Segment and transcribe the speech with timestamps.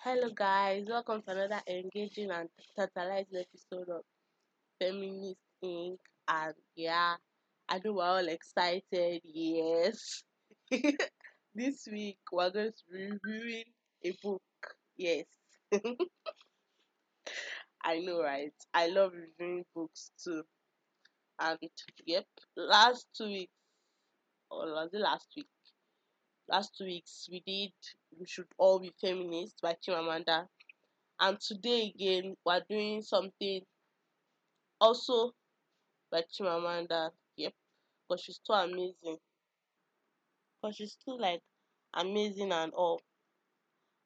[0.00, 0.84] Hello, guys.
[0.88, 4.02] Welcome to another engaging and tantalizing episode of
[4.80, 5.98] Feminist Inc.
[6.28, 7.16] And yeah,
[7.68, 9.22] I know we're all excited.
[9.24, 10.22] Yes.
[11.54, 13.64] this week, we're going to be reviewing
[14.04, 14.42] a book.
[14.96, 15.24] Yes.
[17.84, 18.54] I know, right?
[18.72, 20.44] I love reviewing books too.
[21.40, 21.58] And
[22.06, 22.26] yep,
[22.56, 23.52] last two weeks,
[24.50, 25.48] or was it last week?
[26.50, 27.72] Last two weeks, we did
[28.18, 30.46] We Should All Be Feminists by Chimamanda.
[31.20, 33.60] And today again, we're doing something
[34.80, 35.32] also
[36.10, 37.10] by Chimamanda.
[37.36, 37.52] Yep,
[38.08, 39.18] because she's too amazing.
[40.62, 41.40] Because she's too like
[41.92, 43.02] amazing and all.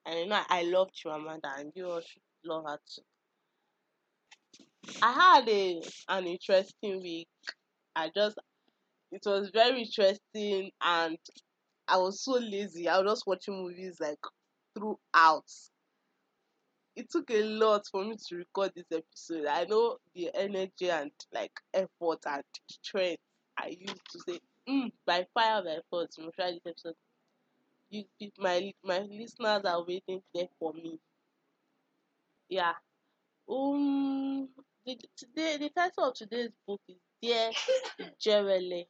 [0.04, 3.02] And you know, I love Chimamanda, and you all should love her too.
[5.00, 7.28] I had a an interesting week.
[7.94, 8.36] I just
[9.12, 11.18] it was very interesting and
[11.92, 12.88] I was so lazy.
[12.88, 14.18] I was just watching movies like
[14.74, 15.44] throughout.
[16.96, 19.46] It took a lot for me to record this episode.
[19.46, 23.22] I know the energy and like effort and strength
[23.58, 26.94] I used to say, mm, by fire by force, try this episode.
[27.90, 28.04] You,
[28.38, 30.98] my my listeners are waiting there for me.
[32.48, 32.74] Yeah.
[33.48, 34.48] Um.
[34.86, 37.52] The, today the title of today's book is Dear
[38.00, 38.86] Ijeawele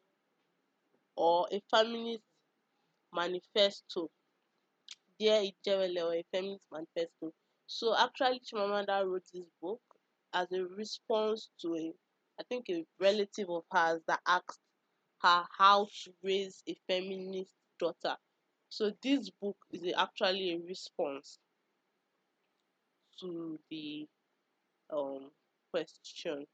[1.17, 2.23] or a feminist
[3.13, 4.11] manifesto.
[5.19, 7.33] Dear Ijeawele or a feminist manifesto.
[7.67, 9.81] So actually Chimamanda wrote this book
[10.35, 11.93] as a response to a
[12.41, 14.59] I think a relative of hers that asked
[15.23, 18.17] her how to raise a feminist daughter.
[18.69, 21.39] So this book is actually a response
[23.21, 24.09] to the
[24.91, 25.31] um
[25.71, 26.47] question.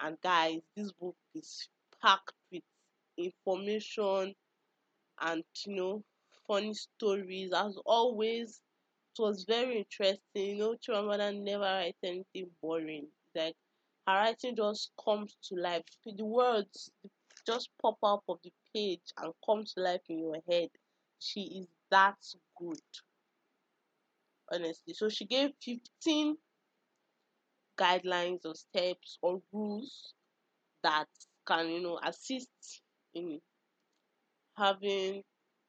[0.00, 1.68] And guys, this book is
[2.02, 2.62] packed with
[3.16, 4.34] information
[5.22, 6.04] and you know
[6.46, 8.60] funny stories as always
[9.18, 10.56] it was very interesting.
[10.56, 13.08] You know Chimamanda never writes anything boring.
[13.34, 13.56] Like
[14.06, 15.84] her writing just comes to life.
[16.04, 16.90] The words
[17.46, 20.70] just pop out of the page and come to life in your head.
[21.18, 22.18] She is that
[22.58, 22.80] good
[24.52, 24.94] honestly.
[24.94, 26.36] So she gave 15
[27.78, 30.14] guidelines or steps or rules
[30.82, 31.08] that
[31.46, 32.82] can you know assist
[33.14, 33.40] in
[34.56, 35.22] having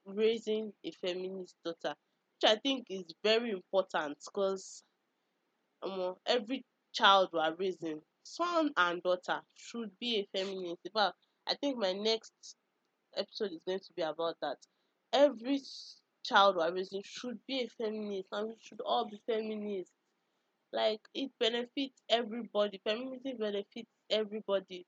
[0.06, 1.96] raising a feminist daughter,
[2.42, 4.84] which I think is very important because
[5.84, 6.64] um, every
[6.94, 10.88] child we are raising, son and daughter, should be a feminist.
[10.94, 11.14] But
[11.48, 12.34] I think my next
[13.16, 14.58] episode is going to be about that.
[15.14, 15.62] Every
[16.24, 19.94] child we are raising should be a feminist, and we should all be feminists.
[20.74, 22.82] Like it benefits everybody.
[22.84, 24.86] Feminism benefits everybody,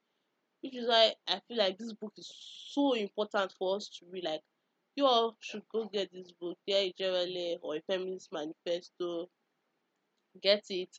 [0.65, 2.33] which is why I feel like this book is
[2.71, 4.23] so important for us to read.
[4.23, 4.41] Like
[4.95, 9.29] you all should go get this book, Dear Ijeawele or a Feminist Manifesto.
[10.41, 10.89] Get it.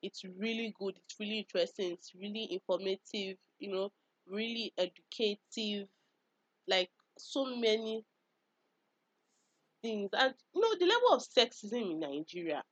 [0.00, 0.94] It's really good.
[0.96, 1.92] It's really interesting.
[1.92, 3.36] It's really informative.
[3.58, 3.92] You know,
[4.28, 5.88] really educative.
[6.68, 8.04] Like so many
[9.82, 12.62] things, and you know the level of sexism in Nigeria.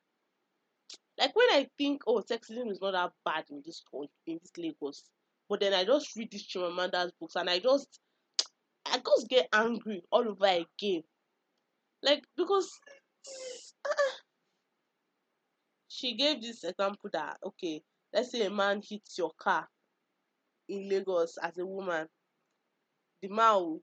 [1.19, 4.51] Like when I think, oh, sexism is not that bad in this country, in this
[4.57, 5.05] Lagos,
[5.49, 8.01] but then I just read these Chimamanda's books and I just
[8.87, 11.03] I just get angry all over again.
[12.03, 12.71] Like because
[15.89, 17.83] she gave this example that okay,
[18.13, 19.69] let's say a man hits your car
[20.69, 22.09] in Lagos as a woman,
[23.23, 23.83] the man will,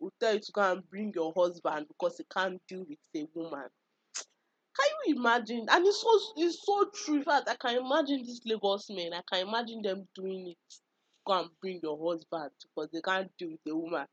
[0.00, 3.26] will tell you to go and bring your husband because he can't deal with a
[3.34, 3.68] woman.
[4.76, 5.66] Can you imagine?
[5.70, 7.22] And it's so it's so true.
[7.22, 9.12] Fact, I can imagine these Lagos men.
[9.12, 10.81] I can imagine them doing it.
[11.26, 14.06] Go and bring your husband because they can't deal with a woman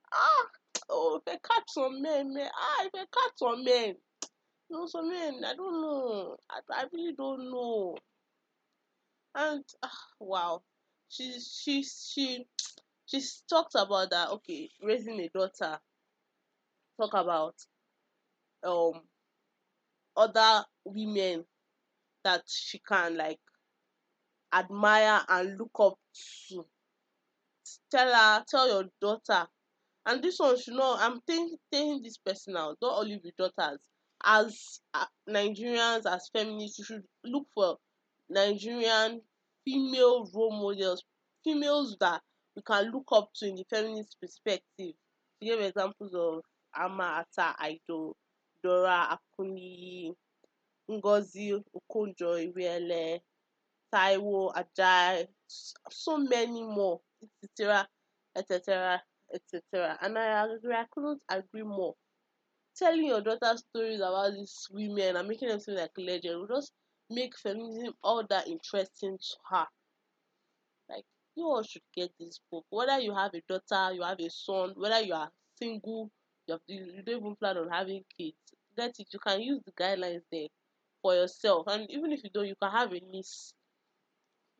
[0.14, 0.46] ah,
[0.90, 3.96] oh, if I catch some men, man, ah, if I catch some men,
[4.70, 7.96] you know, some men, I don't know, I, I really don't know.
[9.34, 10.62] And ah, wow,
[11.08, 12.46] she she she
[13.06, 14.30] she talked about that.
[14.30, 15.78] Okay, raising a daughter.
[17.00, 17.54] Talk about
[18.64, 19.02] um
[20.16, 21.44] other women
[22.24, 23.40] that she can like
[24.52, 25.94] admire and look up
[26.48, 26.64] to.
[27.90, 29.46] Tell her, tell your daughter
[30.06, 33.78] and this one should know i'm taking taking this personal not only with daughters
[34.24, 37.76] as uh, nigerians as feminists you should look for
[38.28, 39.20] nigerian
[39.64, 41.02] female role models
[41.44, 42.20] females that
[42.56, 46.40] we can look up to in the feminist perspective to give examples of
[46.74, 48.14] ama ata aido
[48.62, 50.14] dora akuni
[50.90, 53.22] ngozi okonjo iweele
[53.92, 55.28] taiwo ajay
[55.90, 57.00] so many more
[57.44, 57.86] etc
[58.36, 59.02] etc
[59.34, 59.98] etc.
[60.02, 61.94] And I, agree, I couldn't agree more.
[62.76, 66.72] telling your daughter stories about these women and making them seem like legends will just
[67.10, 69.66] make feminism all that interesting to her.
[70.88, 71.04] Like
[71.34, 72.64] you all should get this book.
[72.70, 76.10] Whether you have a daughter, you have a son, whether you are single,
[76.46, 78.36] you, have, you don't even plan on having kids,
[78.76, 79.08] get it.
[79.12, 80.48] You can use the guidelines there
[81.02, 81.66] for yourself.
[81.68, 83.52] And even if you don't, you can have a niece.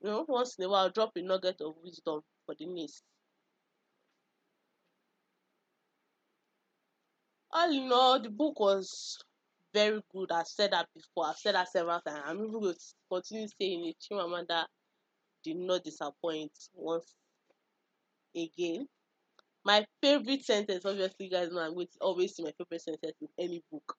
[0.03, 3.03] You know, once in a while, drop a nugget of wisdom for the niece.
[7.53, 9.23] All in all, the book was
[9.73, 10.33] very good.
[10.33, 11.27] I've said that before.
[11.27, 12.23] I've said that several times.
[12.27, 13.97] I'm even going to continue saying it.
[14.01, 14.65] Chimamanda
[15.45, 17.15] did not disappoint once
[18.35, 18.89] again.
[19.65, 23.29] My favorite sentence, obviously, guys know I'm going to always see my favorite sentence in
[23.39, 23.97] any book.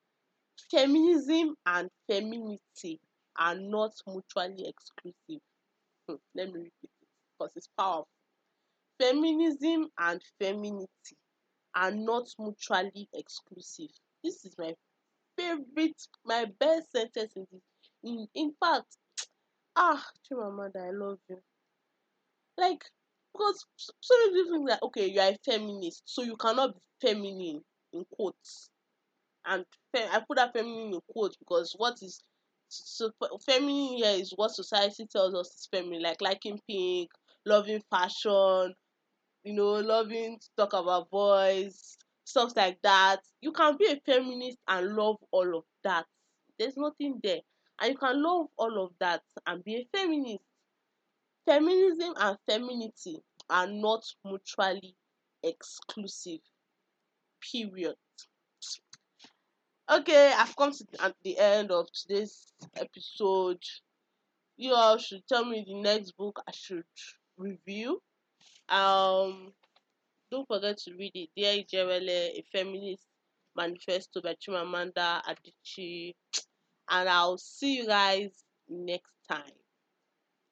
[0.70, 3.00] Feminism and femininity
[3.38, 5.40] are not mutually exclusive.
[6.08, 7.08] Hmm, let me repeat it
[7.38, 8.08] because it's powerful.
[9.00, 11.16] Feminism and femininity
[11.74, 13.90] are not mutually exclusive.
[14.24, 14.74] This is my
[15.38, 17.62] favorite, my best sentence in this.
[18.04, 18.96] In, in fact,
[19.76, 21.42] ah, Chimamanda, I love you.
[22.56, 22.84] Like,
[23.32, 26.80] because so many people think that okay, you are a feminist, so you cannot be
[27.08, 28.68] feminine in quotes.
[29.46, 32.22] And I put that feminine in quotes because what is
[32.84, 33.12] so
[33.46, 37.10] feminine here is what society tells us is feminine, like liking pink,
[37.46, 38.74] loving fashion,
[39.44, 43.20] you know, loving to talk about boys, stuff like that.
[43.40, 46.06] You can be a feminist and love all of that.
[46.58, 47.40] There's nothing there.
[47.80, 50.44] And you can love all of that and be a feminist.
[51.46, 54.96] Feminism and femininity are not mutually
[55.42, 56.40] exclusive.
[57.52, 57.96] Period.
[59.90, 63.62] Okay, I've come to the end of today's episode.
[64.56, 66.84] You all should tell me the next book I should
[67.36, 68.00] review.
[68.70, 69.52] Um,
[70.30, 71.28] don't forget to read it.
[71.36, 73.04] Dear Ijeawele, a feminist
[73.54, 76.14] manifesto by Chimamanda Adichie.
[76.88, 78.30] And I'll see you guys
[78.66, 79.63] next time.